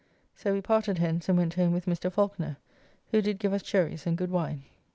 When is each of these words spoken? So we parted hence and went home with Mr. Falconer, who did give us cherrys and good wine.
So 0.35 0.51
we 0.51 0.61
parted 0.61 0.97
hence 0.97 1.29
and 1.29 1.37
went 1.37 1.53
home 1.53 1.73
with 1.73 1.85
Mr. 1.85 2.11
Falconer, 2.11 2.57
who 3.11 3.21
did 3.21 3.37
give 3.37 3.53
us 3.53 3.61
cherrys 3.61 4.07
and 4.07 4.17
good 4.17 4.31
wine. 4.31 4.63